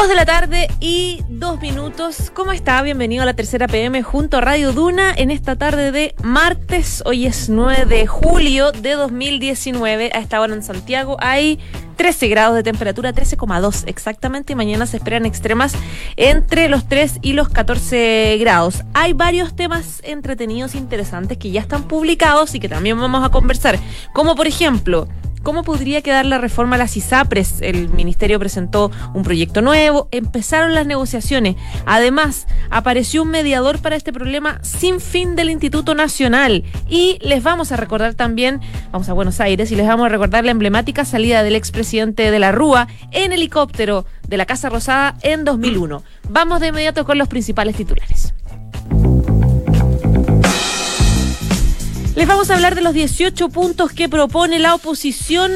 [0.00, 2.32] Dos de la tarde y dos minutos.
[2.32, 2.80] ¿Cómo está?
[2.80, 7.02] Bienvenido a la tercera PM junto a Radio Duna en esta tarde de martes.
[7.04, 10.10] Hoy es 9 de julio de 2019.
[10.14, 11.58] A esta hora en Santiago hay
[11.96, 14.54] 13 grados de temperatura, 13,2 exactamente.
[14.54, 15.74] Y mañana se esperan extremas
[16.16, 18.84] entre los 3 y los 14 grados.
[18.94, 23.78] Hay varios temas entretenidos interesantes que ya están publicados y que también vamos a conversar.
[24.14, 25.08] Como por ejemplo
[25.42, 27.62] ¿Cómo podría quedar la reforma a las ISAPRES?
[27.62, 31.56] El ministerio presentó un proyecto nuevo, empezaron las negociaciones.
[31.86, 36.64] Además, apareció un mediador para este problema sin fin del Instituto Nacional.
[36.90, 38.60] Y les vamos a recordar también,
[38.92, 42.38] vamos a Buenos Aires, y les vamos a recordar la emblemática salida del expresidente de
[42.38, 46.02] la Rúa en helicóptero de la Casa Rosada en 2001.
[46.28, 48.29] Vamos de inmediato con los principales titulares.
[52.20, 55.52] Les vamos a hablar de los 18 puntos que propone la oposición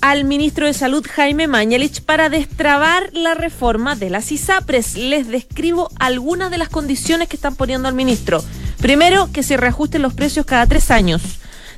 [0.00, 4.96] al ministro de Salud Jaime Mañalich para destrabar la reforma de las ISAPRES.
[4.96, 8.42] Les describo algunas de las condiciones que están poniendo al ministro.
[8.80, 11.22] Primero, que se reajusten los precios cada tres años.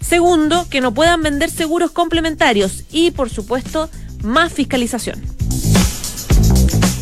[0.00, 2.84] Segundo, que no puedan vender seguros complementarios.
[2.90, 3.90] Y, por supuesto,
[4.22, 5.20] más fiscalización.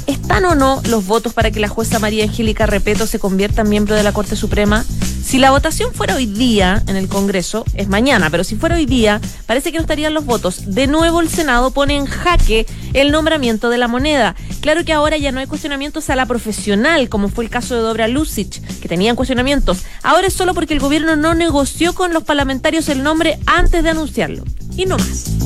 [0.09, 3.69] ¿Están o no los votos para que la jueza María Angélica Repeto se convierta en
[3.69, 4.83] miembro de la Corte Suprema?
[5.23, 8.87] Si la votación fuera hoy día en el Congreso, es mañana, pero si fuera hoy
[8.87, 10.75] día, parece que no estarían los votos.
[10.75, 14.35] De nuevo el Senado pone en jaque el nombramiento de la moneda.
[14.63, 17.83] Claro que ahora ya no hay cuestionamientos a la profesional, como fue el caso de
[17.83, 19.83] Dobra Lucic, que tenían cuestionamientos.
[20.03, 23.91] Ahora es solo porque el gobierno no negoció con los parlamentarios el nombre antes de
[23.91, 24.43] anunciarlo.
[24.75, 25.38] Y no más.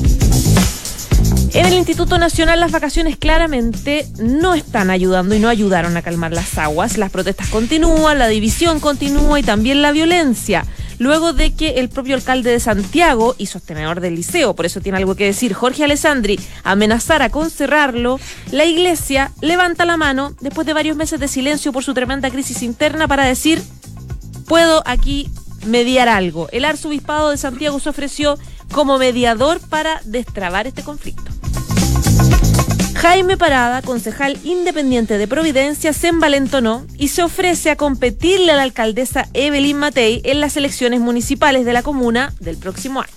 [1.53, 6.31] En el Instituto Nacional las vacaciones claramente no están ayudando y no ayudaron a calmar
[6.33, 6.97] las aguas.
[6.97, 10.65] Las protestas continúan, la división continúa y también la violencia.
[10.97, 14.97] Luego de que el propio alcalde de Santiago y sostenedor del liceo, por eso tiene
[14.97, 18.19] algo que decir, Jorge Alessandri, amenazara con cerrarlo,
[18.51, 22.63] la iglesia levanta la mano después de varios meses de silencio por su tremenda crisis
[22.63, 23.61] interna para decir,
[24.47, 25.29] puedo aquí
[25.67, 26.47] mediar algo.
[26.51, 28.39] El arzobispado de Santiago se ofreció
[28.71, 31.32] como mediador para destrabar este conflicto.
[33.03, 38.63] Jaime Parada, concejal independiente de Providencia, se envalentonó y se ofrece a competirle a la
[38.63, 43.11] alcaldesa Evelyn Matei en las elecciones municipales de la comuna del próximo año.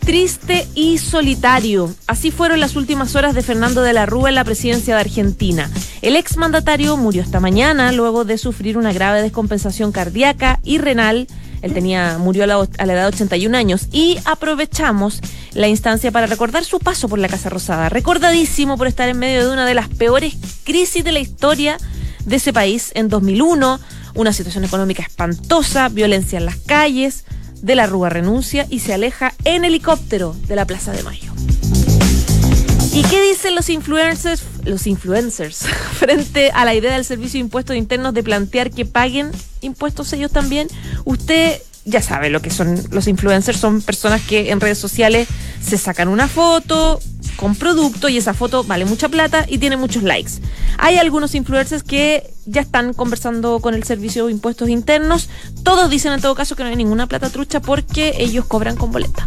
[0.00, 1.94] Triste y solitario.
[2.08, 5.70] Así fueron las últimas horas de Fernando de la Rúa en la presidencia de Argentina.
[6.02, 11.28] El exmandatario murió esta mañana luego de sufrir una grave descompensación cardíaca y renal
[11.62, 13.88] él tenía, murió a la, edad de 81 años.
[13.92, 15.20] Y aprovechamos
[15.54, 17.88] la instancia para recordar su paso por la Casa Rosada.
[17.88, 20.34] Recordadísimo por estar en medio de una de las peores
[20.64, 21.78] crisis de la historia
[22.24, 23.80] de ese país en 2001.
[24.14, 27.24] Una situación económica espantosa, violencia en las calles.
[27.62, 31.31] De la Rúa renuncia y se aleja en helicóptero de la Plaza de Mayo.
[32.94, 35.64] ¿Y qué dicen los influencers, los influencers
[35.98, 39.30] frente a la idea del Servicio de Impuestos Internos de plantear que paguen
[39.62, 40.68] impuestos ellos también?
[41.06, 45.26] Usted ya sabe lo que son los influencers, son personas que en redes sociales
[45.62, 47.00] se sacan una foto
[47.36, 50.32] con producto y esa foto vale mucha plata y tiene muchos likes.
[50.76, 55.30] Hay algunos influencers que ya están conversando con el servicio de impuestos internos.
[55.62, 58.92] Todos dicen en todo caso que no hay ninguna plata trucha porque ellos cobran con
[58.92, 59.24] boleta.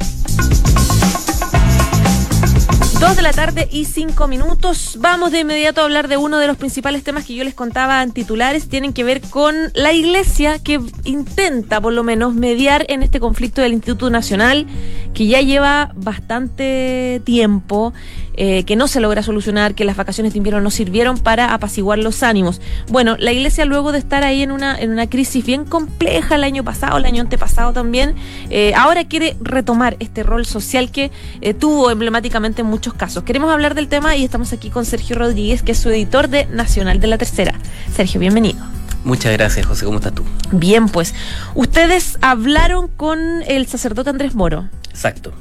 [2.99, 4.97] Dos de la tarde y cinco minutos.
[4.99, 8.01] Vamos de inmediato a hablar de uno de los principales temas que yo les contaba
[8.01, 8.69] en titulares.
[8.69, 13.61] Tienen que ver con la iglesia que intenta, por lo menos, mediar en este conflicto
[13.61, 14.65] del Instituto Nacional,
[15.13, 17.93] que ya lleva bastante tiempo
[18.37, 21.99] eh, que no se logra solucionar, que las vacaciones de invierno no sirvieron para apaciguar
[21.99, 22.59] los ánimos.
[22.89, 26.43] Bueno, la iglesia luego de estar ahí en una, en una crisis bien compleja el
[26.43, 28.15] año pasado, el año antepasado también,
[28.49, 33.23] eh, ahora quiere retomar este rol social que eh, tuvo emblemáticamente en muchos casos.
[33.23, 36.45] Queremos hablar del tema y estamos aquí con Sergio Rodríguez, que es su editor de
[36.45, 37.55] Nacional de la Tercera.
[37.95, 38.59] Sergio, bienvenido.
[39.03, 39.85] Muchas gracias, José.
[39.85, 40.23] ¿Cómo estás tú?
[40.51, 41.15] Bien, pues.
[41.55, 44.69] Ustedes hablaron con el sacerdote Andrés Moro.
[44.89, 45.33] Exacto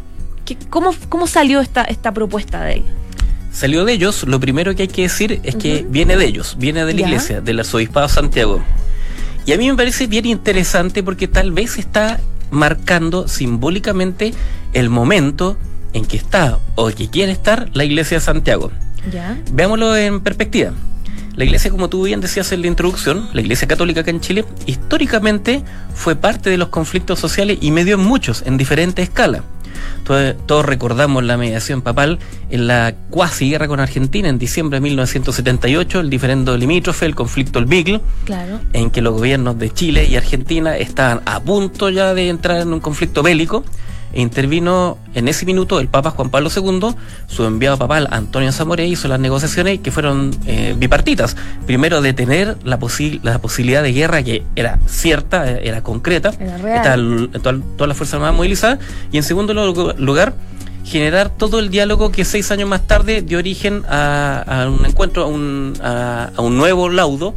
[0.70, 2.84] cómo, ¿Cómo salió esta, esta propuesta de él?
[3.52, 6.84] Salió de ellos, lo primero que hay que decir es que viene de ellos, viene
[6.84, 8.62] de la iglesia, del arzobispado Santiago.
[9.46, 12.20] Y a mí me parece bien interesante porque tal vez está
[12.50, 14.32] marcando simbólicamente
[14.72, 15.56] el momento
[15.94, 18.70] en que está o que quiere estar la iglesia de Santiago.
[19.52, 20.72] Veámoslo en perspectiva.
[21.36, 24.44] La iglesia, como tú bien decías en la introducción, la iglesia católica acá en Chile,
[24.66, 29.42] históricamente fue parte de los conflictos sociales y medio en muchos, en diferentes escalas.
[30.04, 32.18] Todos, recordamos la mediación papal
[32.50, 37.58] en la cuasi guerra con Argentina en diciembre de 1978, el diferendo limítrofe, el conflicto
[37.58, 38.60] el Beagle, claro.
[38.72, 42.72] en que los gobiernos de Chile y Argentina estaban a punto ya de entrar en
[42.72, 43.64] un conflicto bélico
[44.14, 46.94] e intervino en ese minuto el Papa Juan Pablo II,
[47.26, 51.36] su enviado papal Antonio Zamoré hizo las negociaciones que fueron eh, bipartitas.
[51.66, 52.78] Primero detener la,
[53.22, 56.96] la posibilidad de guerra que era cierta, era concreta, era
[57.42, 58.78] toda, la Fuerza Armada movilizada,
[59.10, 59.52] y en segundo
[59.98, 60.34] lugar
[60.84, 65.26] generar todo el diálogo que seis años más tarde dio origen a, un encuentro, a
[65.26, 67.34] un, a, un nuevo laudo,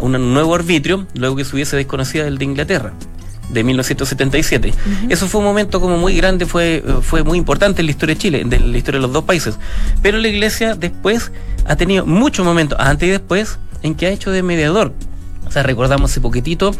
[0.00, 2.92] a un nuevo arbitrio, luego que se hubiese desconocido el de Inglaterra
[3.48, 4.74] de 1977.
[5.08, 8.20] Eso fue un momento como muy grande, fue, fue muy importante en la historia de
[8.20, 9.58] Chile, en la historia de los dos países.
[10.02, 11.32] Pero la iglesia después
[11.66, 14.92] ha tenido muchos momentos, antes y después, en que ha hecho de mediador.
[15.46, 16.72] O sea, recordamos hace poquitito,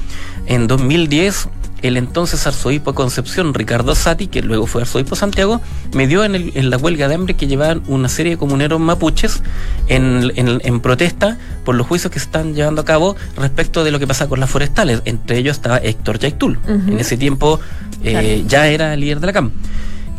[0.47, 1.49] en 2010
[1.83, 5.61] el entonces arzobispo de Concepción, Ricardo Sati, que luego fue arzobispo de Santiago,
[5.93, 9.43] me dio en, la huelga de hambre que llevaban una serie de comuneros mapuches
[9.89, 14.07] en, protesta por los juicios que se están llevando a cabo respecto de lo que
[14.07, 15.03] pasa con las forestales.
[15.05, 16.59] Entre ellos estaba Héctor Yaitul.
[16.67, 17.61] En ese tiempo
[18.03, 19.53] eh, ya era líder de la CAM.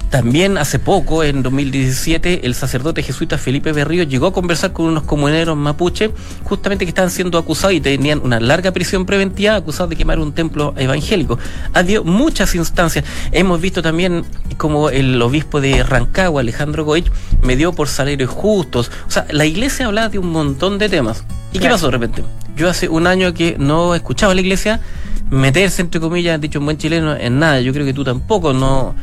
[0.10, 5.04] También hace poco, en 2017, el sacerdote jesuita Felipe Berrío llegó a conversar con unos
[5.04, 6.12] comuneros mapuche,
[6.44, 10.32] justamente que estaban siendo acusados y tenían una larga prisión preventiva, acusados de quemar un
[10.32, 11.38] templo evangélico.
[11.74, 13.04] Ha habido muchas instancias.
[13.34, 14.24] Hemos visto también
[14.58, 17.12] como el obispo de Rancagua, Alejandro Goich,
[17.42, 18.90] me dio por salarios justos.
[19.08, 21.26] O sea, la iglesia hablaba de un montón de temas.
[21.52, 22.24] ¿Y qué pasó de repente?
[22.56, 24.80] Yo hace un año que no escuchaba a la iglesia
[25.30, 27.62] meterse, entre comillas, dicho un buen chileno, en nada.
[27.62, 28.96] Yo creo que tú tampoco, no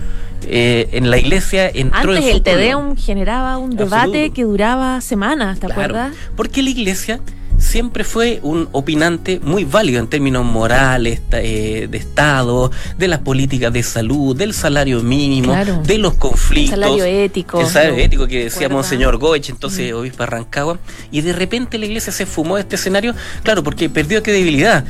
[0.47, 5.67] eh, en la iglesia entró Antes el Tedeum generaba un debate que duraba semanas, ¿te
[5.67, 6.15] acuerdas?
[6.37, 7.21] Porque la iglesia
[7.65, 13.73] siempre fue un opinante muy válido en términos morales, eh, de Estado, de las políticas
[13.73, 16.75] de salud, del salario mínimo, de los conflictos.
[16.75, 17.61] El salario ético.
[17.61, 19.19] El salario ético que decía Monseñor
[19.49, 19.97] entonces mm.
[19.97, 20.79] obispo Arrancagua.
[21.11, 24.85] Y de repente la iglesia se fumó de este escenario, claro, porque perdió credibilidad.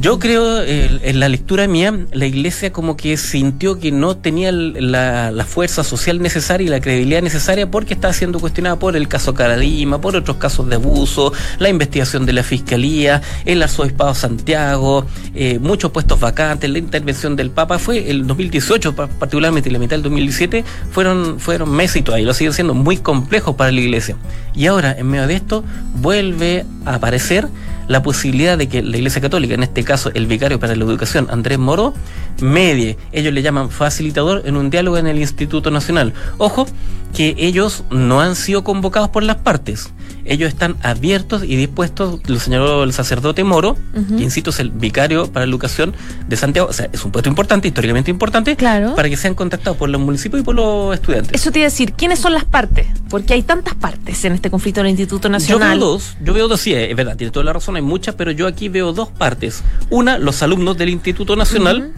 [0.00, 5.46] Yo creo, en la lectura mía, la iglesia como que sintió que no tenía la,
[5.48, 10.00] fuerza social necesaria y la credibilidad necesaria porque estaba siendo cuestionada por el caso Caradima,
[10.00, 15.90] por otros casos de abuso, la investigación de la fiscalía, el arzobispado Santiago, eh, muchos
[15.90, 17.78] puestos vacantes, la intervención del Papa.
[17.78, 22.74] Fue el 2018, particularmente la mitad del 2017, fueron, fueron meses y lo siguen siendo
[22.74, 24.16] muy complejos para la iglesia.
[24.54, 25.64] Y ahora, en medio de esto,
[26.00, 27.48] vuelve a aparecer
[27.88, 31.26] la posibilidad de que la Iglesia Católica, en este caso el vicario para la educación,
[31.30, 31.94] Andrés Moro,
[32.40, 36.12] medie, ellos le llaman facilitador en un diálogo en el Instituto Nacional.
[36.36, 36.66] Ojo,
[37.14, 39.90] que ellos no han sido convocados por las partes.
[40.24, 43.76] Ellos están abiertos y dispuestos, lo señaló el sacerdote Moro,
[44.16, 45.94] que insisto es el vicario para la educación
[46.28, 49.88] de Santiago, o sea, es un puesto importante, históricamente importante, para que sean contactados por
[49.88, 51.40] los municipios y por los estudiantes.
[51.40, 52.86] Eso te iba a decir, ¿quiénes son las partes?
[53.08, 55.78] Porque hay tantas partes en este conflicto del Instituto Nacional.
[55.78, 58.14] Yo veo dos, yo veo dos, sí, es verdad, tiene toda la razón, hay muchas,
[58.14, 59.62] pero yo aquí veo dos partes.
[59.90, 61.92] Una, los alumnos del Instituto Nacional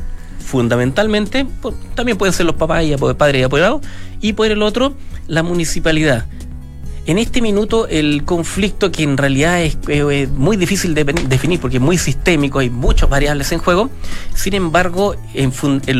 [0.50, 1.46] fundamentalmente,
[1.94, 3.82] también pueden ser los papás y padres y apoyados,
[4.20, 4.94] y por el otro,
[5.28, 6.26] la municipalidad.
[7.06, 9.78] En este minuto el conflicto que en realidad es,
[10.30, 13.90] muy difícil de definir porque es muy sistémico, hay muchas variables en juego,
[14.34, 15.52] sin embargo en,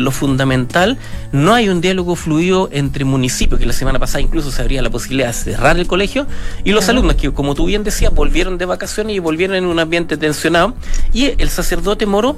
[0.03, 0.97] lo fundamental
[1.31, 4.89] no hay un diálogo fluido entre municipios, que la semana pasada incluso se abría la
[4.89, 6.27] posibilidad de cerrar el colegio,
[6.63, 9.79] y los alumnos que como tú bien decías volvieron de vacaciones y volvieron en un
[9.79, 10.75] ambiente tensionado,
[11.13, 12.37] y el sacerdote Moro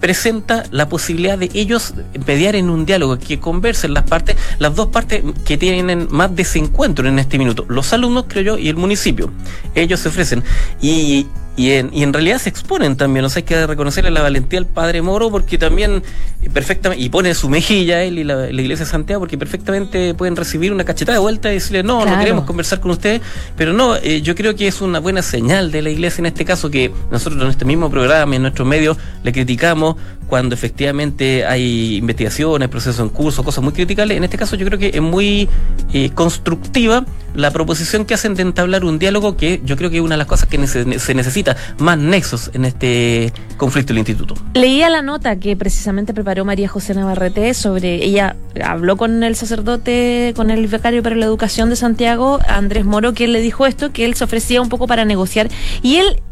[0.00, 1.94] presenta la posibilidad de ellos
[2.26, 7.08] mediar en un diálogo, que conversen las partes, las dos partes que tienen más desencuentro
[7.08, 9.30] en este minuto, los alumnos, creo yo, y el municipio.
[9.74, 10.42] Ellos se ofrecen.
[10.80, 11.26] Y
[11.60, 14.58] y en, y en realidad se exponen también, o sea, hay que reconocerle la valentía
[14.58, 16.02] al padre Moro porque también
[16.40, 20.36] eh, perfectamente, y pone su mejilla él y la, iglesia de Santiago porque perfectamente pueden
[20.36, 23.20] recibir una cachetada de vuelta y decirle, no, no queremos conversar con usted,
[23.58, 26.46] pero no, eh, yo creo que es una buena señal de la iglesia en este
[26.46, 29.96] caso que nosotros en este mismo programa, en nuestros medios, le criticamos
[30.30, 34.78] cuando efectivamente hay investigaciones, procesos en curso, cosas muy criticables, en este caso yo creo
[34.78, 35.48] que es muy
[35.92, 40.02] eh, constructiva la proposición que hacen de entablar un diálogo que yo creo que es
[40.02, 44.34] una de las cosas que se necesita, más nexos en este conflicto del instituto.
[44.54, 50.32] Leía la nota que precisamente preparó María José Navarrete sobre, ella habló con el sacerdote,
[50.36, 53.92] con el becario para la educación de Santiago, Andrés Moro, que él le dijo esto,
[53.92, 55.48] que él se ofrecía un poco para negociar
[55.82, 56.22] y él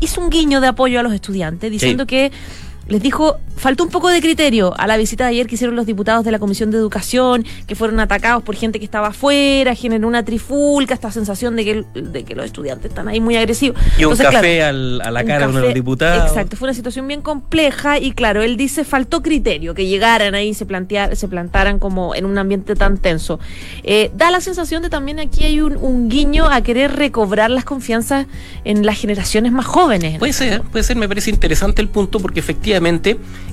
[0.00, 2.32] hizo un guiño de apoyo a los estudiantes, diciendo que
[2.88, 5.86] les dijo, faltó un poco de criterio a la visita de ayer que hicieron los
[5.86, 10.06] diputados de la Comisión de Educación, que fueron atacados por gente que estaba afuera, generó
[10.06, 13.80] una trifulca, esta sensación de que, de que los estudiantes están ahí muy agresivos.
[13.98, 16.30] Y un café a la cara de uno de los diputados.
[16.30, 20.48] Exacto, fue una situación bien compleja y claro, él dice, faltó criterio, que llegaran ahí
[20.48, 23.40] y se, plantear, se plantaran como en un ambiente tan tenso.
[23.82, 27.64] Eh, da la sensación de también aquí hay un, un guiño a querer recobrar las
[27.64, 28.26] confianzas
[28.64, 30.18] en las generaciones más jóvenes.
[30.18, 32.75] Puede ser, puede ser, me parece interesante el punto porque efectivamente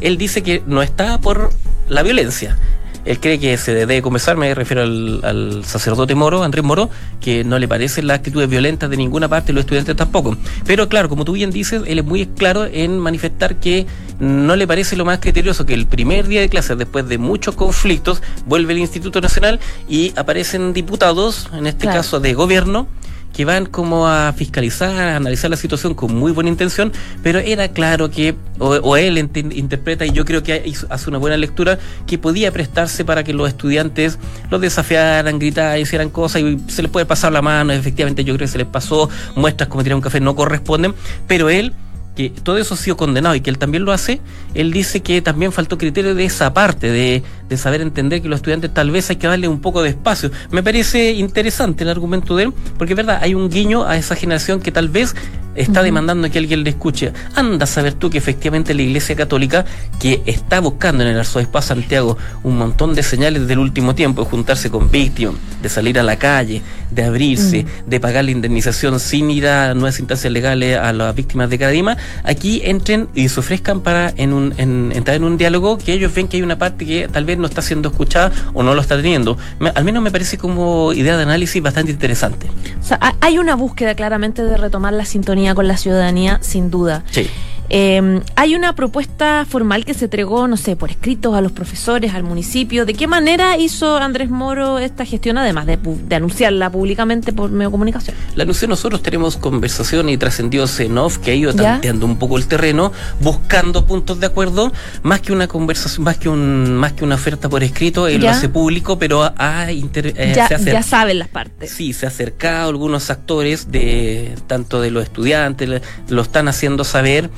[0.01, 1.51] él dice que no está por
[1.89, 2.57] la violencia.
[3.05, 6.89] Él cree que se debe comenzar, me refiero al, sacerdote Moro, Andrés Moro,
[7.19, 10.37] que no le parecen las actitudes violentas de ninguna parte, los estudiantes tampoco.
[10.65, 13.85] Pero claro, como tú bien dices, él es muy claro en manifestar que
[14.19, 17.55] no le parece lo más criterioso que el primer día de clases, después de muchos
[17.55, 22.87] conflictos, vuelve el Instituto Nacional y aparecen diputados, en este caso de gobierno,
[23.33, 27.67] que van como a fiscalizar, a analizar la situación con muy buena intención, pero era
[27.69, 32.51] claro que, o, él interpreta, y yo creo que hace una buena lectura, que podía
[32.51, 34.19] prestarse para que los estudiantes
[34.51, 38.45] los desafiaran, gritaran, hicieran cosas y se les puede pasar la mano, efectivamente yo creo
[38.45, 40.93] que se les pasó, muestras como tirar un café no corresponden,
[41.27, 41.73] pero él
[42.15, 44.21] que todo eso ha sido condenado y que él también lo hace,
[44.53, 48.37] él dice que también faltó criterio de esa parte, de, de, saber entender que los
[48.37, 50.31] estudiantes tal vez hay que darle un poco de espacio.
[50.51, 54.15] Me parece interesante el argumento de él, porque es verdad, hay un guiño a esa
[54.15, 55.15] generación que tal vez
[55.55, 57.13] está demandando que alguien le escuche.
[57.35, 59.65] Anda a saber tú que efectivamente la Iglesia Católica,
[59.99, 64.29] que está buscando en el Arzobispado Santiago un montón de señales del último tiempo, de
[64.29, 69.31] juntarse con víctimas, de salir a la calle, de abrirse, de pagar la indemnización sin
[69.31, 73.81] ir a nuevas instancias legales a las víctimas de Cadima, aquí entren y se ofrezcan
[73.81, 77.07] para en un, entrar en un diálogo que ellos ven que hay una parte que
[77.07, 79.37] tal vez no está siendo escuchada o no lo está teniendo.
[79.73, 82.47] al menos me parece como idea de análisis bastante interesante.
[82.79, 87.03] O sea, hay una búsqueda claramente de retomar la sintonía con la ciudadanía, sin duda.
[87.11, 87.29] Sí.
[87.75, 92.13] Eh, hay una propuesta formal que se entregó, no sé, por escritos a los profesores,
[92.13, 92.85] al municipio.
[92.85, 95.79] ¿De qué manera hizo Andrés Moro esta gestión, además de,
[96.15, 98.15] anunciarla públicamente por medio de comunicación?
[98.35, 102.45] La anunció nosotros, tenemos conversación y trascendió en que ha ido tanteando un poco el
[102.45, 107.15] terreno, buscando puntos de acuerdo, más que una conversación, más que un más que una
[107.15, 111.71] oferta por escrito, él lo hace público, pero ha eh, ya, ya saben las partes.
[111.71, 117.31] Sí, se ha acercado algunos actores de tanto de los estudiantes, lo están haciendo saber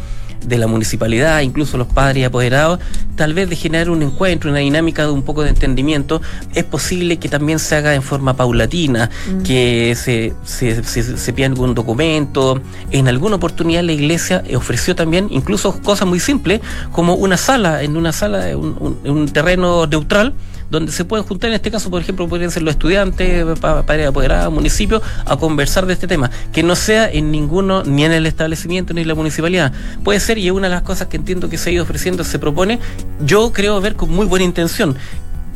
[0.48, 2.80] de la municipalidad, incluso los padres y apoderados,
[3.16, 6.22] tal vez de generar un encuentro, una dinámica de un poco de entendimiento,
[6.54, 9.44] es posible que también se haga en forma paulatina, mm.
[9.44, 12.62] que se, se, se, pida algún documento.
[12.92, 16.62] En alguna oportunidad la iglesia ofreció también incluso cosas muy simples,
[16.92, 20.34] como una sala, en una sala, un, un terreno neutral,
[20.70, 24.54] donde se pueden juntar, en este caso, por ejemplo, podrían ser los estudiantes, padres apoderados,
[24.54, 28.94] municipios, a conversar de este tema, que no sea en ninguno, ni en el establecimiento,
[28.94, 29.74] ni en la municipalidad.
[30.04, 32.24] Puede ser, y es una de las cosas que entiendo que se ha ido ofreciendo,
[32.24, 32.80] se propone,
[33.22, 34.96] yo creo ver con muy buena intención,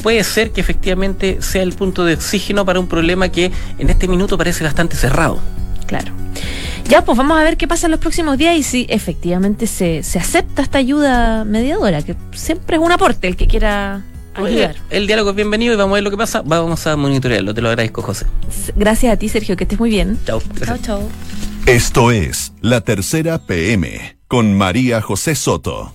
[0.02, 4.08] puede ser que efectivamente sea el punto de oxígeno para un problema que en este
[4.08, 5.40] minuto parece bastante cerrado.
[5.86, 6.14] Claro.
[6.88, 10.02] Ya, pues vamos a ver qué pasa en los próximos días y si efectivamente se,
[10.04, 14.02] se acepta esta ayuda mediadora, que siempre es un aporte el que quiera
[14.90, 16.42] el diálogo es bienvenido y vamos a ver lo que pasa.
[16.46, 17.54] Vamos a monitorearlo.
[17.54, 18.26] Te lo agradezco, José.
[18.76, 19.58] Gracias a ti, Sergio.
[19.58, 20.20] Que estés muy bien.
[20.26, 20.42] Chao.
[20.66, 21.10] Chao, chao.
[21.66, 25.94] Esto es La Tercera PM con María José Soto.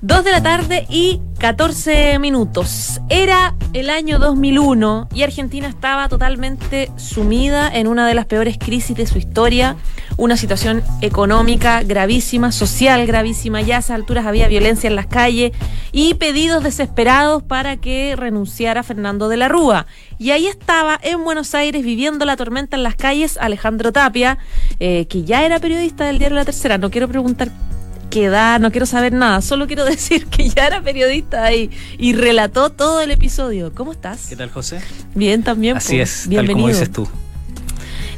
[0.00, 3.00] Dos de la tarde y 14 minutos.
[3.08, 8.96] Era el año 2001 y Argentina estaba totalmente sumida en una de las peores crisis
[8.96, 9.74] de su historia,
[10.16, 15.50] una situación económica gravísima, social gravísima, ya a esas alturas había violencia en las calles
[15.90, 19.86] y pedidos desesperados para que renunciara Fernando de la Rúa.
[20.20, 24.38] Y ahí estaba en Buenos Aires viviendo la tormenta en las calles Alejandro Tapia,
[24.78, 26.78] eh, que ya era periodista del diario La Tercera.
[26.78, 27.50] No quiero preguntar
[28.12, 28.28] qué
[28.60, 33.00] no quiero saber nada, solo quiero decir que ya era periodista ahí y relató todo
[33.00, 33.72] el episodio.
[33.74, 34.26] ¿Cómo estás?
[34.28, 34.80] ¿Qué tal, José?
[35.14, 35.78] Bien, también.
[35.78, 36.54] Así es, Bienvenido.
[36.54, 37.08] tal como dices tú.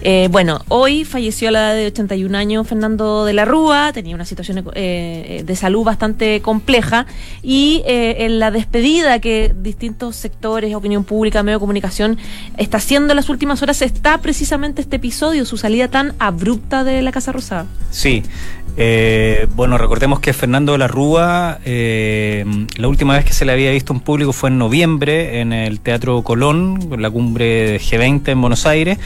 [0.06, 4.14] Eh, bueno, hoy falleció a la edad de 81 años Fernando de la Rúa, tenía
[4.14, 7.06] una situación eh, de salud bastante compleja
[7.42, 12.18] y eh, en la despedida que distintos sectores, opinión pública, medio de comunicación,
[12.58, 17.00] está haciendo en las últimas horas está precisamente este episodio, su salida tan abrupta de
[17.00, 17.64] la Casa Rosada.
[17.90, 18.22] Sí,
[19.54, 23.92] bueno, recordemos que Fernando de la Rúa, la última vez que se le había visto
[23.92, 28.98] en público fue en noviembre en el Teatro Colón, la cumbre G20 en Buenos Aires.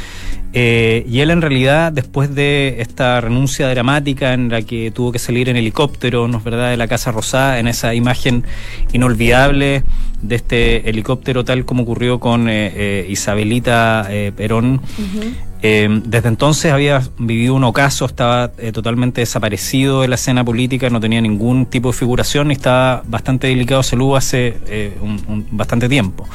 [0.54, 5.18] Eh, y él en realidad, después de esta renuncia dramática en la que tuvo que
[5.18, 8.44] salir en helicóptero, ¿no es verdad?, de la Casa Rosada, en esa imagen
[8.92, 9.84] inolvidable
[10.22, 14.80] de este helicóptero, tal como ocurrió con eh, eh, Isabelita Perón,
[15.60, 20.88] Eh, desde entonces había vivido un ocaso, estaba eh, totalmente desaparecido de la escena política,
[20.88, 24.96] no tenía ningún tipo de figuración y estaba bastante delicado de salud hace eh,
[25.50, 26.28] bastante tiempo.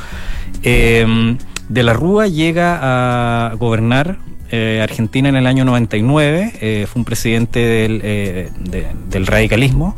[0.62, 4.18] de la Rúa llega a gobernar
[4.82, 8.52] Argentina en el año 99, fue un presidente del,
[9.10, 9.96] del radicalismo,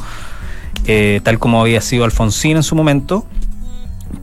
[1.23, 3.25] tal como había sido Alfonsín en su momento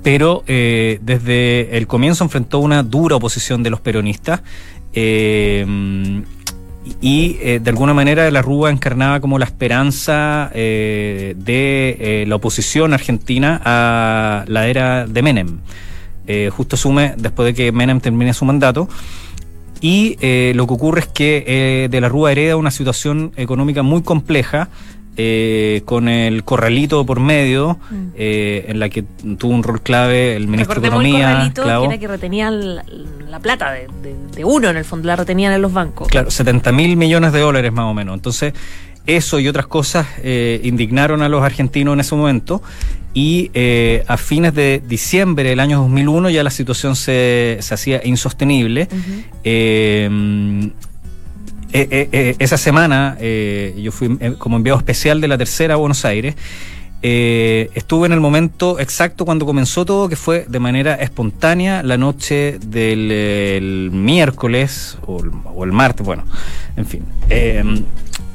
[0.02, 4.40] pero desde el comienzo enfrentó una dura oposición de los peronistas
[4.92, 6.22] eh,
[7.00, 12.92] y eh, de alguna manera la Rúa encarnaba como la esperanza eh, de la oposición
[12.92, 15.60] argentina a la era de Menem.
[16.50, 18.88] justo asume después de que Menem termine su mandato.
[19.80, 20.16] Y
[20.54, 24.68] lo que ocurre es que de la Rúa hereda una situación económica muy compleja
[25.16, 28.06] eh, con el corralito por medio, mm.
[28.16, 29.02] eh, en la que
[29.36, 31.42] tuvo un rol clave el ministro de Economía.
[31.42, 35.52] El corralito, que era que retenían la, plata de, uno, en el fondo, la retenían
[35.52, 36.08] en los bancos.
[36.08, 38.14] Claro, 70 mil millones de dólares más o menos.
[38.14, 38.54] Entonces,
[39.06, 42.62] eso y otras cosas eh, indignaron a los argentinos en ese momento.
[43.14, 43.50] Y
[44.06, 48.88] a fines de diciembre del año 2001 ya la situación se, se hacía insostenible.
[51.72, 56.34] Eh, eh, esa semana yo fui como enviado especial de la tercera a Buenos Aires.
[57.02, 62.58] estuve en el momento exacto cuando comenzó todo, que fue de manera espontánea la noche
[62.58, 66.24] del miércoles o el, martes, bueno,
[66.76, 67.04] en fin.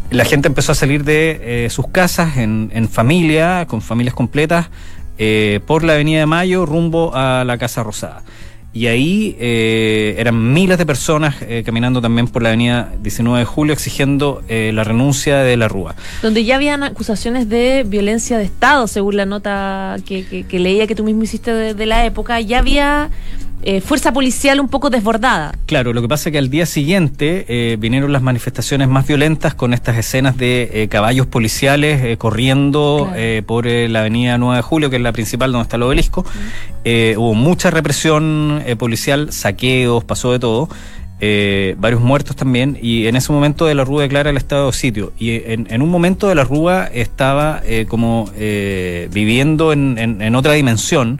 [0.09, 4.69] la gente empezó a salir de sus casas en, en, familia, con familias completas,
[5.65, 8.23] por la Avenida de Mayo rumbo a la Casa Rosada.
[8.73, 13.45] Y ahí eh, eran miles de personas eh, caminando también por la avenida 19 de
[13.45, 15.95] julio exigiendo eh, la renuncia de la Rúa.
[16.21, 21.03] Donde ya habían acusaciones de violencia de Estado, según la nota que, leía que tú
[21.03, 22.39] mismo hiciste de la época.
[22.41, 23.09] Ya había
[23.63, 25.55] eh, fuerza policial un poco desbordada.
[25.65, 29.55] Claro, lo que pasa es que al día siguiente eh, vinieron las manifestaciones más violentas
[29.55, 33.11] con estas escenas de eh, caballos policiales corriendo
[33.45, 36.23] por la avenida 9 de Julio, que es la principal donde está el obelisco.
[36.85, 40.69] hubo mucha represión policial, saqueos, pasó de todo.
[41.77, 45.13] varios muertos también, y en ese momento de la Rúa declara el estado de sitio.
[45.17, 48.29] Y en, un momento de la Rúa estaba como
[49.11, 51.19] viviendo en otra dimensión,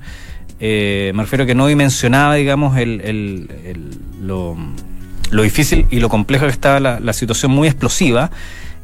[0.60, 3.50] eh, me refiero que no dimensionaba, digamos, el,
[4.22, 4.58] lo,
[5.32, 8.32] difícil y lo complejo que estaba la, situación muy explosiva.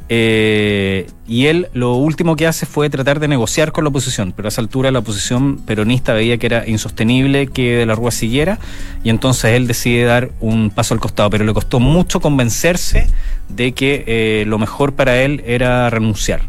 [0.10, 4.48] Eh, y él lo último que hace fue tratar de negociar con la oposición, pero
[4.48, 8.60] a esa altura la oposición peronista veía que era insostenible que de la Rúa siguiera
[9.04, 13.08] y entonces él decide dar un paso al costado, pero le costó mucho convencerse
[13.48, 16.42] de que eh, lo mejor para él era renunciar.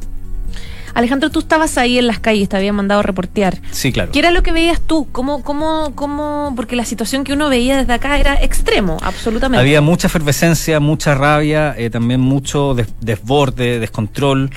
[0.94, 3.58] Alejandro, tú estabas ahí en las calles, te había mandado a reportear.
[3.72, 4.12] Sí, claro.
[4.12, 5.08] ¿Qué era lo que veías tú?
[5.10, 6.52] ¿Cómo, cómo, cómo?
[6.54, 9.60] Porque la situación que uno veía desde acá era extremo, absolutamente.
[9.60, 14.50] Había mucha efervescencia, mucha rabia, eh, también mucho desborde, descontrol.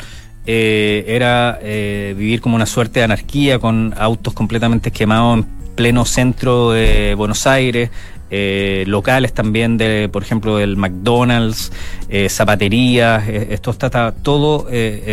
[0.46, 5.46] Eh, era eh, vivir como una suerte de anarquía con autos completamente quemados en
[5.76, 7.90] pleno centro de Buenos Aires,
[8.30, 11.72] eh, locales también de, por ejemplo, del McDonald's,
[12.10, 14.68] eh, zapaterías, eh, esto está, todo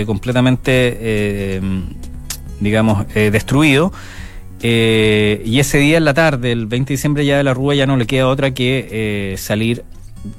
[0.07, 1.61] completamente,
[2.61, 3.93] digamos, destruido.
[4.63, 7.87] y ese día en la tarde, el 20 de diciembre, ya de la Rúa ya
[7.87, 9.85] no le queda otra que salir,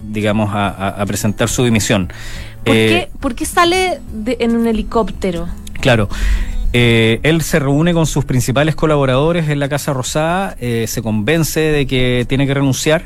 [0.04, 2.12] digamos, a, presentar su dimisión.
[2.64, 5.48] ¿Por, qué, ¿Por qué, sale en un helicóptero?
[5.80, 6.10] Claro.
[6.78, 11.62] Eh, él se reúne con sus principales colaboradores en la Casa Rosada, eh, se convence
[11.62, 13.06] de que tiene que renunciar,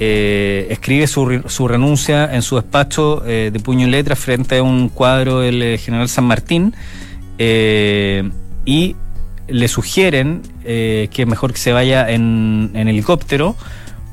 [0.00, 4.88] eh, escribe su, su, renuncia en su despacho de puño y letra frente a un
[4.88, 6.74] cuadro del general San Martín
[7.38, 8.96] y
[9.46, 13.54] le sugieren que es mejor que se vaya en, en helicóptero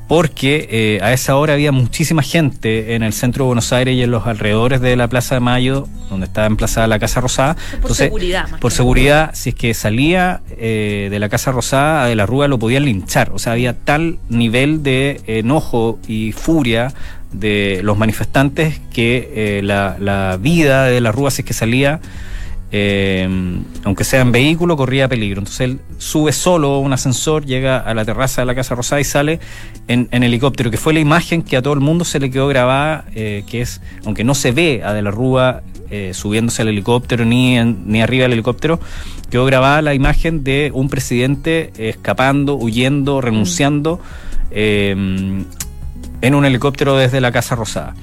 [0.08, 4.02] porque eh, a esa hora había muchísima gente en el centro de Buenos Aires y
[4.02, 7.56] en los alrededores de la Plaza de Mayo, donde estaba emplazada la Casa Rosada.
[7.82, 8.46] Por seguridad.
[8.60, 12.58] por seguridad, si es que salía eh, de la Casa Rosada, de la Rúa lo
[12.58, 13.32] podían linchar.
[13.32, 16.92] O sea, había tal nivel de enojo y furia
[17.32, 22.00] de los manifestantes que eh, la, la vida de la Rúa, si es que salía
[22.72, 23.28] eh,
[23.84, 25.40] aunque sea en vehículo, corría peligro.
[25.40, 29.04] Entonces él sube solo un ascensor, llega a la terraza de la Casa Rosada y
[29.04, 29.40] sale
[29.88, 33.04] en, helicóptero, que fue la imagen que a todo el mundo se le quedó grabada,
[33.14, 37.24] eh, que es, aunque no se ve a De la Rúa eh, subiéndose al helicóptero
[37.24, 38.80] ni, ni arriba del helicóptero,
[39.30, 44.00] quedó grabada la imagen de un presidente escapando, huyendo, renunciando
[44.50, 45.44] en
[46.22, 47.94] un helicóptero desde la Casa Rosada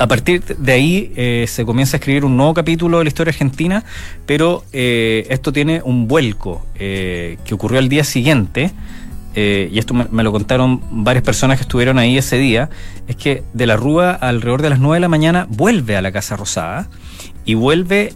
[0.00, 3.32] a partir de ahí eh, se comienza a escribir un nuevo capítulo de la historia
[3.32, 3.84] argentina,
[4.24, 8.72] pero eh, esto tiene un vuelco eh, que ocurrió al día siguiente,
[9.36, 12.68] y esto me, lo contaron varias personas que estuvieron ahí ese día,
[13.08, 16.10] es que de la Rúa alrededor de las 9 de la mañana vuelve a la
[16.12, 16.88] Casa Rosada
[17.44, 18.12] y vuelve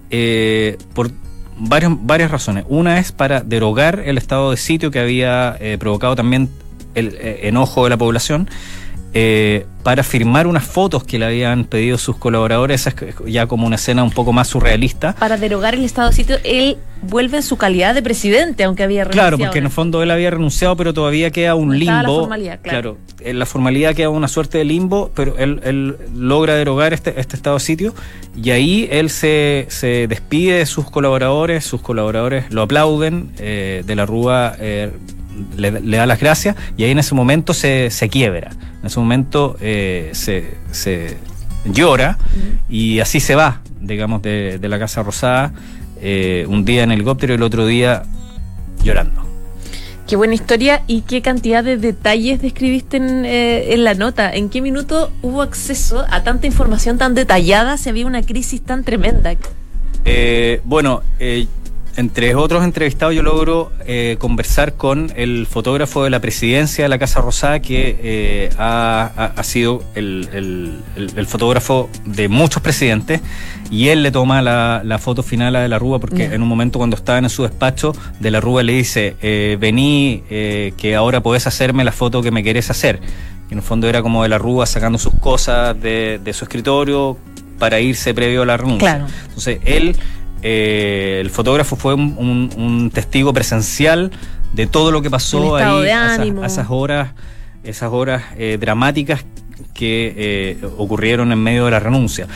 [0.92, 1.12] por
[1.56, 2.64] varias, varias razones.
[2.68, 6.50] Una es para derogar el estado de sitio que había provocado también
[6.96, 8.48] el enojo de la población
[9.16, 12.88] eh, para firmar unas fotos que le habían pedido sus colaboradores,
[13.26, 15.14] ya como una escena un poco más surrealista.
[15.14, 19.04] Para derogar el estado de sitio, él vuelve en su calidad de presidente, aunque había
[19.04, 19.28] renunciado.
[19.28, 21.92] Claro, porque en el fondo él había renunciado, pero todavía queda un limbo.
[21.92, 22.98] La formalidad, claro.
[23.20, 27.56] En la formalidad queda una suerte de limbo, pero él, logra derogar este, este, estado
[27.56, 27.94] de sitio
[28.34, 29.68] y ahí él se,
[30.08, 34.90] despide de sus colaboradores, sus colaboradores lo aplauden, eh, de la Rúa eh,
[35.56, 38.50] le, da las gracias y ahí en ese momento se, se quiebra
[38.84, 41.16] en ese momento eh, se,
[41.64, 42.18] llora
[42.68, 45.54] y así se va, digamos, de, la Casa Rosada,
[46.02, 48.02] eh, un día en helicóptero y el otro día
[48.82, 49.24] llorando.
[50.06, 54.30] Qué buena historia y qué cantidad de detalles describiste en, eh, en, la nota.
[54.30, 58.84] ¿En qué minuto hubo acceso a tanta información tan detallada si había una crisis tan
[58.84, 59.34] tremenda?
[60.66, 61.00] bueno,
[61.96, 66.98] entre otros entrevistados, yo logro eh, conversar con el fotógrafo de la presidencia de la
[66.98, 70.82] Casa Rosada, que eh, ha, sido el,
[71.28, 73.20] fotógrafo de muchos presidentes,
[73.70, 76.78] y él le toma la, foto final a De la Rúa, porque en un momento
[76.78, 81.46] cuando estaban en su despacho, De la Rúa le dice, eh, vení, que ahora podés
[81.46, 83.00] hacerme la foto que me querés hacer.
[83.50, 87.16] en el fondo era como De la Rúa sacando sus cosas de, su escritorio
[87.58, 89.06] para irse previo a la renuncia.
[89.28, 89.96] Entonces, él
[90.46, 94.12] eh, el fotógrafo fue un, testigo presencial
[94.52, 97.12] de todo lo que pasó ahí a esas, horas,
[97.64, 99.24] esas horas eh, dramáticas
[99.72, 102.26] que eh, ocurrieron en medio de la renuncia.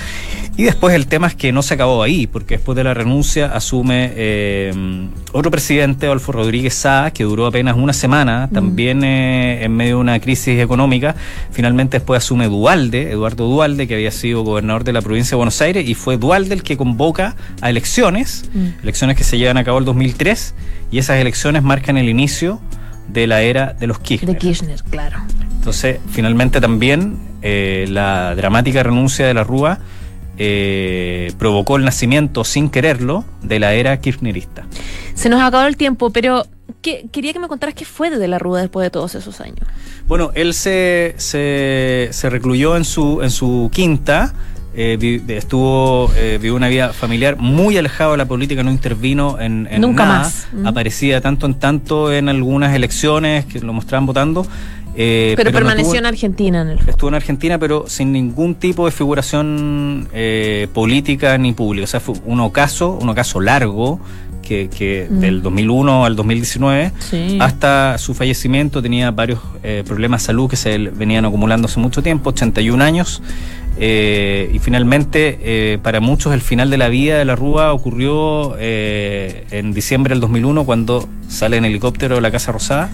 [0.57, 3.47] Y después el tema es que no se acabó ahí, porque después de la renuncia
[3.47, 8.55] asume eh, otro presidente, Adolfo Rodríguez Sá, que duró apenas una semana, mm.
[8.55, 11.15] también eh, en medio de una crisis económica.
[11.53, 15.61] Finalmente después asume Dualde, Eduardo Dualde, que había sido gobernador de la provincia de Buenos
[15.61, 18.83] Aires, y fue Dualde el que convoca a elecciones, mm.
[18.83, 20.57] elecciones que se llevan a cabo el 2003,
[20.91, 22.61] y esas elecciones marcan el inicio
[23.09, 24.35] de la era de los Kirchner.
[24.35, 25.19] De Kirchner, claro.
[25.59, 29.79] Entonces, finalmente también eh, la dramática renuncia de la Rúa
[30.41, 34.67] eh, provocó el nacimiento sin quererlo de la era kirchnerista.
[35.15, 36.47] Se nos acabó el tiempo, pero
[36.81, 39.67] quería que me contaras qué fue de la Rúa después de todos esos años.
[40.07, 44.33] Bueno, él se, se, recluyó en su, en su quinta.
[44.75, 49.81] Eh, estuvo vivió una vida familiar muy alejado de la política, no intervino en, en
[49.81, 50.47] nunca más.
[50.65, 54.47] Aparecía tanto en tanto en algunas elecciones que lo mostraban votando,
[55.01, 58.91] eh, pero, permaneció en Argentina en el Estuvo en Argentina, pero sin ningún tipo de
[58.91, 61.85] figuración eh, política ni pública.
[61.85, 64.01] O sea, fue un ocaso, un ocaso largo,
[64.49, 65.21] que, mm.
[65.21, 66.93] del 2001 al 2019,
[67.41, 72.03] hasta su fallecimiento tenía varios eh, problemas de salud que se venían acumulando hace mucho
[72.03, 73.23] tiempo, 81 años.
[73.79, 80.15] y finalmente, para muchos, el final de la vida de la Rúa ocurrió en diciembre
[80.15, 82.91] del 2001, cuando sale en helicóptero de la Casa Rosada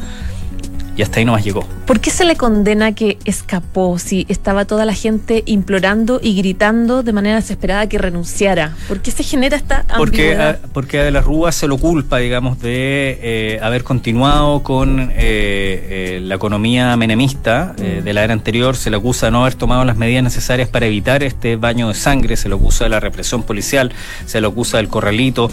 [0.97, 1.67] y hasta ahí nomás llegó.
[1.87, 7.03] ¿Por qué se le condena que escapó si estaba toda la gente implorando y gritando
[7.03, 8.75] de manera desesperada que renunciara?
[8.89, 12.19] ¿Por qué se genera esta porque a, porque a De la Rúa se lo culpa,
[12.19, 18.05] digamos, de eh, haber continuado con eh, eh, la economía menemista mm.
[18.05, 20.87] de la era anterior, se le acusa de no haber tomado las medidas necesarias para
[20.87, 23.93] evitar este baño de sangre, se le acusa de la represión policial,
[24.27, 25.51] se le acusa del corralito,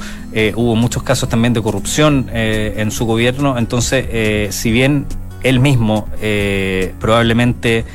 [0.55, 5.05] hubo muchos casos también de corrupción en su gobierno, entonces, si bien
[5.43, 7.85] él mismo eh, probablemente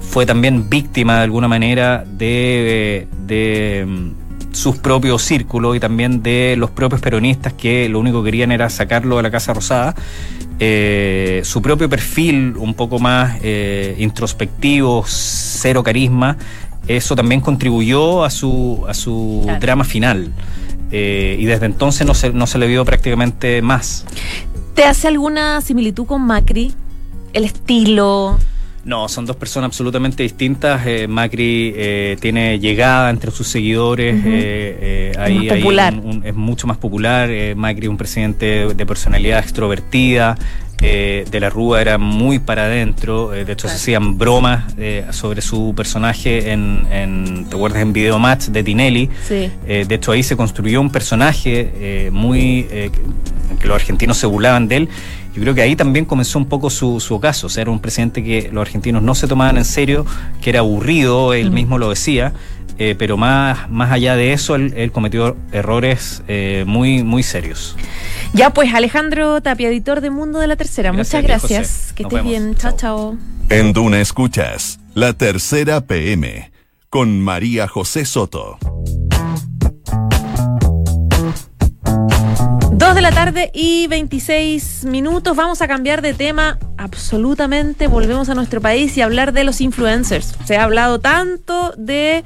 [0.00, 6.54] fue también víctima de alguna manera de, de mm, sus propios círculos y también de
[6.56, 9.94] los propios peronistas que lo único que querían era sacarlo de la Casa Rosada.
[10.60, 16.36] Eh, su propio perfil un poco más eh, introspectivo, cero carisma,
[16.86, 20.32] eso también contribuyó a su, a su drama final.
[20.92, 24.06] y desde entonces no se, no se le vio prácticamente más.
[24.74, 26.74] ¿Te hace alguna similitud con Macri?
[27.32, 28.36] El estilo.
[28.84, 30.86] No, son dos personas absolutamente distintas.
[30.86, 34.14] Eh, Macri eh, tiene llegada entre sus seguidores.
[34.24, 35.94] Eh, ahí, popular.
[36.22, 37.30] es mucho más popular.
[37.56, 40.36] Macri, un presidente de personalidad extrovertida.
[40.78, 43.30] de la Rúa era muy para adentro.
[43.30, 44.74] de hecho, se hacían bromas
[45.12, 47.80] sobre su personaje en, en, ¿te acuerdas?
[47.80, 49.08] En Video Match de Tinelli.
[49.26, 49.50] Sí.
[49.66, 52.66] de hecho, ahí se construyó un personaje muy
[53.60, 54.88] que los argentinos se burlaban de él.
[55.34, 57.48] Yo creo que ahí también comenzó un poco su, su ocaso.
[57.48, 60.06] O sea, era un presidente que los argentinos no se tomaban en serio,
[60.40, 62.32] que era aburrido, él mismo lo decía.
[62.78, 67.76] Eh, pero más, más allá de eso, él, cometió errores eh, muy, muy serios.
[68.32, 71.92] Ya pues, Alejandro Tapia, editor de Mundo de la Tercera, muchas gracias.
[71.94, 72.56] Que estés bien.
[72.56, 73.16] Chao, chao.
[73.48, 76.50] En Duna Escuchas, La Tercera PM,
[76.90, 78.58] con María José Soto.
[82.84, 85.34] Dos de la tarde y 26 minutos.
[85.34, 87.86] Vamos a cambiar de tema absolutamente.
[87.86, 90.34] Volvemos a nuestro país y hablar de los influencers.
[90.44, 92.24] Se ha hablado tanto de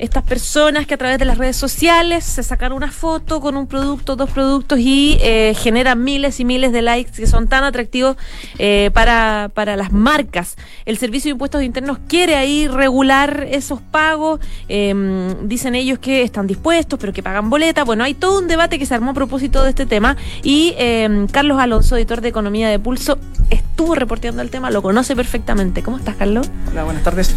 [0.00, 3.66] estas personas que a través de las redes sociales se sacan una foto con un
[3.66, 8.16] producto, dos productos y eh, generan miles y miles de likes que son tan atractivos
[8.58, 10.56] eh, para, para las marcas.
[10.86, 14.40] El Servicio de Impuestos Internos quiere ahí regular esos pagos.
[14.68, 17.84] Em, dicen ellos que están dispuestos, pero que pagan boleta.
[17.84, 21.26] Bueno, hay todo un debate que se armó a propósito de este tema y em,
[21.26, 23.18] Carlos Alonso, editor de Economía de Pulso,
[23.50, 25.82] estuvo reporteando el tema, lo conoce perfectamente.
[25.82, 26.50] ¿Cómo estás, Carlos?
[26.70, 27.36] Hola, buenas tardes.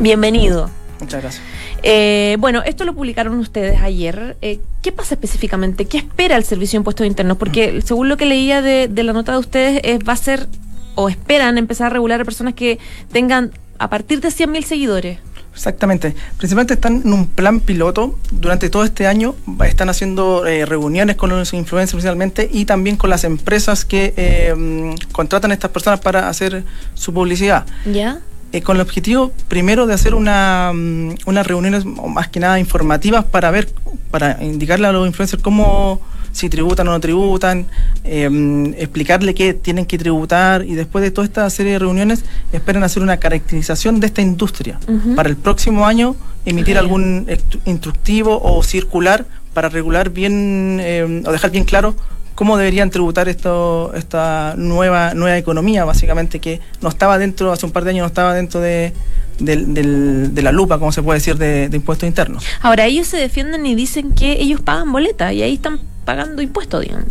[0.00, 0.70] Bienvenido.
[1.00, 1.42] Muchas gracias.
[1.82, 4.36] Eh, bueno, esto lo publicaron ustedes ayer.
[4.42, 5.86] Eh, ¿Qué pasa específicamente?
[5.86, 7.36] ¿Qué espera el Servicio de Impuestos Internos?
[7.38, 10.46] Porque según lo que leía de, la nota de ustedes, es, va a ser
[10.94, 12.78] o esperan empezar a regular a personas que
[13.12, 15.18] tengan a partir de 100.000 seguidores.
[15.54, 16.14] Exactamente.
[16.36, 18.18] Principalmente están en un plan piloto.
[18.30, 19.34] Durante todo este año
[19.64, 25.12] están haciendo eh, reuniones con los influencers principalmente y también con las empresas que mm,
[25.12, 27.66] contratan a estas personas para hacer su publicidad.
[27.84, 28.20] ¿Ya?
[28.52, 33.24] Eh, con el objetivo primero de hacer una, mm, unas reuniones más que nada informativas
[33.24, 33.68] para ver,
[34.10, 36.00] para indicarle a los influencers cómo
[36.32, 37.66] si tributan o no tributan,
[38.02, 42.82] em, explicarle qué tienen que tributar y después de toda esta serie de reuniones esperan
[42.82, 44.80] hacer una caracterización de esta industria.
[45.14, 47.26] Para el próximo año emitir algún
[47.66, 51.94] instructivo o circular para regular bien em, o dejar bien claro
[52.40, 57.72] cómo deberían tributar esto, esta nueva, nueva economía, básicamente, que no estaba dentro, hace un
[57.72, 58.94] par de años no estaba dentro de,
[59.40, 62.42] de la lupa, como se puede decir, de, impuestos internos.
[62.62, 66.80] Ahora, ellos se defienden y dicen que ellos pagan boleta y ahí están pagando impuestos,
[66.80, 67.08] digamos.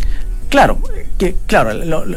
[0.49, 0.79] Claro,
[1.19, 1.69] que claro,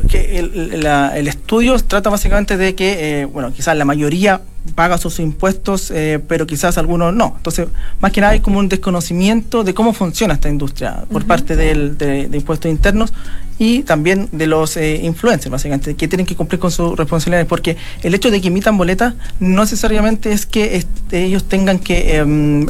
[0.08, 4.40] que el, estudio trata básicamente de que, eh, bueno, quizás la mayoría
[4.74, 7.34] paga sus impuestos, eh, pero quizás algunos no.
[7.36, 7.68] Entonces,
[8.00, 12.28] más que nada hay como un desconocimiento de cómo funciona esta industria por parte de,
[12.32, 13.12] impuestos internos
[13.58, 17.76] y también de los eh, influencers, básicamente, que tienen que cumplir con sus responsabilidades, porque
[18.02, 22.66] el hecho de que emitan boletas no necesariamente es que este, ellos tengan que em,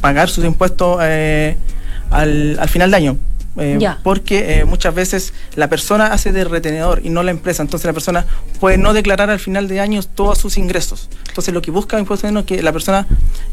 [0.00, 3.18] pagar sus impuestos al, al final de año
[3.58, 7.86] eh, porque eh, muchas veces la persona hace de retenedor y no la empresa, entonces
[7.86, 8.26] la persona
[8.60, 11.08] puede no declarar al final de año todos sus ingresos.
[11.28, 13.06] Entonces lo que busca Impuesto es que la persona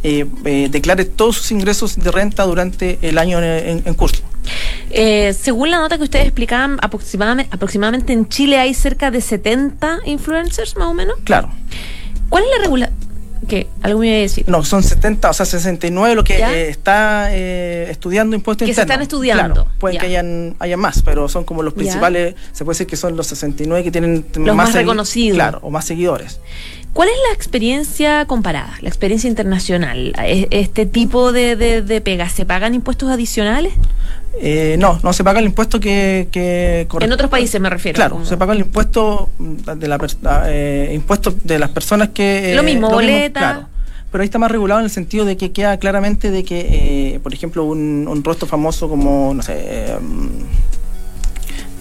[0.03, 0.25] eh,
[0.69, 4.23] declare todos sus ingresos de renta durante el año en, curso.
[4.91, 10.75] según la nota que ustedes explicaban, aproximadamente, aproximadamente en Chile hay cerca de 70 influencers
[10.75, 11.15] más o menos.
[11.23, 11.49] Claro.
[12.29, 13.12] ¿Cuál es la regulación?
[13.47, 13.67] ¿Qué?
[13.81, 14.45] ¿Algo me iba a decir?
[14.47, 18.81] No, son 70, o sea, 69 lo que eh, está eh, estudiando impuestos que se
[18.81, 19.67] están estudiando.
[19.79, 23.15] pueden que hayan, haya más, pero son como los principales, se puede decir que son
[23.15, 25.35] los 69 que tienen los más, reconocidos.
[25.35, 26.39] Claro, o más seguidores.
[26.93, 30.13] ¿Cuál es la experiencia comparada, la experiencia internacional?
[30.23, 33.73] ¿E-, ¿Este tipo de, de, de pegas se pagan impuestos adicionales?
[34.39, 37.95] Eh, no, no se paga el impuesto que, que En otros países me refiero.
[37.95, 39.99] Claro, se paga el impuesto de la
[40.47, 43.39] eh, impuesto de las personas que eh, lo mismo, boleta.
[43.39, 43.67] claro,
[44.11, 47.33] pero ahí está más regulado en el sentido de que queda claramente de que, por
[47.33, 49.95] ejemplo, un, un rostro famoso como no sé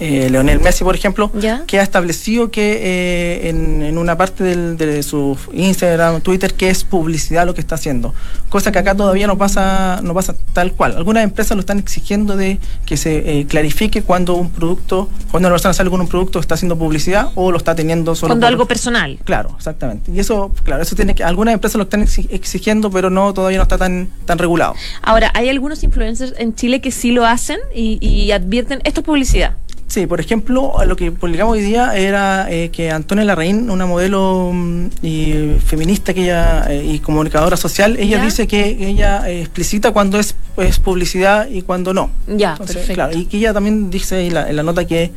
[0.01, 1.31] eh, Leonel Messi, por ejemplo,
[1.67, 7.47] que ha establecido que eh, en, una parte de su Instagram, Twitter, que es publicidad
[7.47, 8.15] lo que está haciendo.
[8.49, 10.97] Cosa que acá todavía no pasa, no pasa tal cual.
[10.97, 15.55] Algunas empresas lo están exigiendo de que se eh, clarifique cuando un producto, cuando una
[15.55, 18.31] persona sale con un producto está haciendo publicidad o lo está teniendo solo.
[18.31, 19.19] Cuando algo personal.
[19.25, 20.11] Claro, exactamente.
[20.11, 23.63] Y eso, claro, eso tiene que, algunas empresas lo están exigiendo, pero no todavía no
[23.63, 24.75] está tan, tan regulado.
[25.03, 29.07] Ahora, hay algunos influencers en Chile que sí lo hacen y, y advierten, esto es
[29.07, 29.57] publicidad.
[29.93, 34.51] Sí, por ejemplo, lo que publicamos hoy día era eh, que Antonia Larraín, una modelo
[34.51, 39.93] mm, y feminista que ella eh, y comunicadora social, ella dice que ella eh, explicita
[39.93, 42.11] cuando es, es, publicidad y cuando no.
[42.27, 42.95] Ya, perfecto.
[42.95, 45.13] Claro, y que ella también dice en la, nota que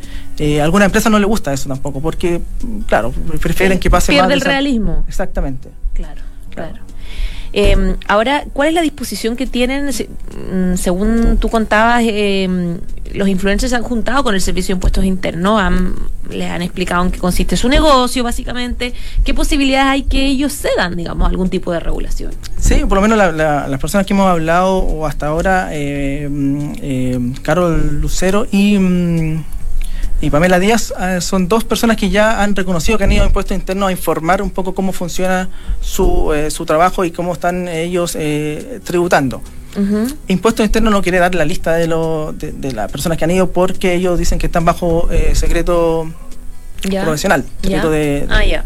[0.60, 2.42] a alguna empresa no le gusta eso tampoco, porque,
[2.86, 5.06] claro, prefieren que pase Pierde el realismo.
[5.08, 5.70] Exactamente.
[5.94, 6.80] Claro, claro.
[7.58, 9.86] Eh, ahora, ¿cuál es la disposición que tienen?
[9.86, 12.78] Mm, según tú contabas, eh,
[13.14, 15.64] los influencers se han juntado con el Servicio de Impuestos Internos,
[16.30, 18.94] les han explicado en qué consiste su negocio, básicamente.
[19.24, 22.34] ¿Qué posibilidades hay que ellos cedan, digamos, algún tipo de regulación?
[22.58, 27.20] Sí, por lo menos las personas que hemos hablado o hasta ahora, eh, mm, eh,
[27.42, 28.78] Carol Lucero y...
[30.22, 33.28] Y Pamela Díaz eh, son dos personas que ya han reconocido que han ido a
[33.28, 35.50] impuestos internos a informar un poco cómo funciona
[35.82, 39.42] su, eh, su trabajo y cómo están ellos eh, tributando.
[40.30, 43.52] Impuestos internos no quiere dar la lista de, lo, de, las personas que han ido
[43.52, 46.10] porque ellos dicen que están bajo secreto
[46.82, 47.44] profesional.
[47.62, 48.64] Secreto de, ah, ya.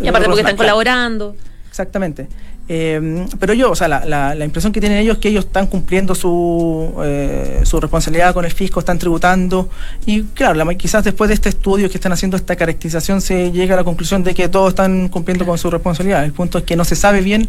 [0.00, 1.34] y aparte porque están colaborando.
[1.66, 2.28] Exactamente.
[2.72, 5.66] Eh, pero yo, o sea, la, la, impresión que tienen ellos es que ellos están
[5.66, 9.68] cumpliendo su, eh, su responsabilidad con el fisco, están tributando.
[10.06, 13.78] Y claro, quizás después de este estudio que están haciendo esta caracterización se llega a
[13.78, 16.24] la conclusión de que todos están cumpliendo con su responsabilidad.
[16.24, 17.48] El punto es que no se sabe bien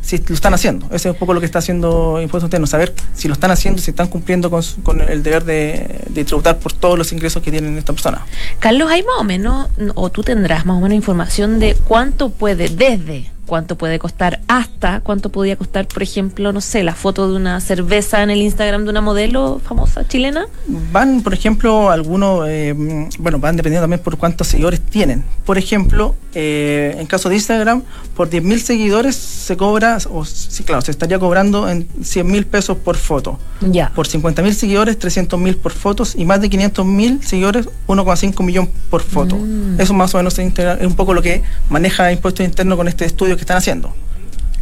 [0.00, 0.86] si lo están haciendo.
[0.86, 3.78] Ese es un poco lo que está haciendo Impuestos Internos, saber si lo están haciendo,
[3.82, 7.50] si están cumpliendo con, con el deber de, de, tributar por todos los ingresos que
[7.50, 8.24] tienen esta persona.
[8.58, 12.70] Carlos, ¿hay más o menos, o tú tendrás más o menos información de cuánto puede
[12.70, 17.36] desde cuánto puede costar hasta cuánto podría costar, por ejemplo, no sé, la foto de
[17.36, 20.46] una cerveza en el Instagram de una modelo famosa chilena?
[20.92, 22.74] Van, por ejemplo, algunos, eh,
[23.18, 25.24] bueno, van dependiendo también por cuántos seguidores tienen.
[25.44, 27.82] Por ejemplo, eh, en caso de Instagram,
[28.16, 32.76] por 10.000 seguidores se cobra, o sí, claro, se estaría cobrando en 100 mil pesos
[32.78, 33.38] por foto.
[33.60, 33.90] Ya.
[33.94, 38.70] Por 50.000 seguidores, 300 mil por fotos y más de 500 mil seguidores, 1,5 millón
[38.90, 39.36] por foto.
[39.36, 39.80] Mm.
[39.80, 43.31] Eso más o menos es un poco lo que maneja Impuestos Internos con este estudio
[43.36, 43.94] que están haciendo.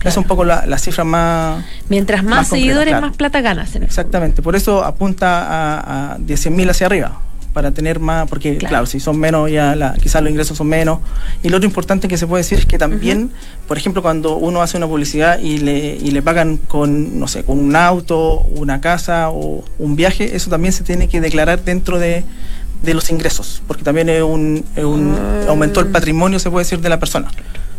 [0.05, 1.65] Es un poco la, cifra más.
[1.89, 3.75] Mientras más, seguidores, más plata ganas.
[3.77, 7.21] Exactamente, por eso apunta a, a 10.000 hacia arriba
[7.53, 11.01] para tener más, porque claro, si son menos ya la, quizás los ingresos son menos.
[11.43, 13.31] Y lo otro importante que se puede decir es que también,
[13.67, 17.45] por ejemplo, cuando uno hace una publicidad y le, y le pagan con, no sé,
[17.45, 21.99] con un auto, una casa o un viaje, eso también se tiene que declarar dentro
[21.99, 22.25] de,
[22.83, 25.51] de los ingresos, porque también es un, es un ah.
[25.51, 27.29] aumentó el patrimonio, se puede decir, de la persona.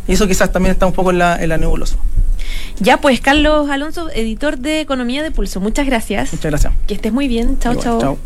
[0.08, 1.98] Y eso quizás también está un poco en la, en la nebulosa.
[2.80, 6.34] Ya, pues Carlos Alonso, editor de Economía de Pulso, muchas gracias.
[6.34, 6.74] Muchas gracias.
[6.88, 7.60] Que estés muy bien.
[7.60, 8.00] Chao, chao.
[8.00, 8.18] Chao.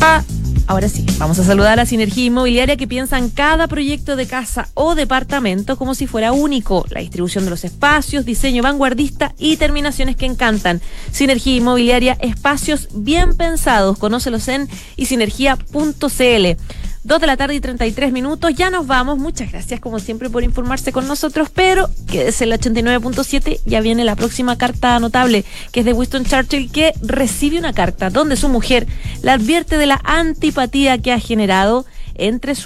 [0.00, 0.22] Ah,
[0.66, 4.68] ahora sí, vamos a saludar a Sinergia Inmobiliaria que piensa en cada proyecto de casa
[4.74, 6.84] o departamento como si fuera único.
[6.90, 10.80] La distribución de los espacios, diseño vanguardista y terminaciones que encantan.
[11.10, 13.98] Sinergia Inmobiliaria, espacios bien pensados.
[13.98, 16.56] Conócelos en isinergia.cl.
[17.06, 18.52] Dos de la tarde y 33 minutos.
[18.56, 19.16] Ya nos vamos.
[19.16, 21.48] Muchas gracias, como siempre, por informarse con nosotros.
[21.54, 23.60] Pero quédese el 89.7.
[23.64, 28.10] Ya viene la próxima carta notable, que es de Winston Churchill, que recibe una carta
[28.10, 28.88] donde su mujer
[29.22, 32.54] le advierte de la antipatía que ha generado entre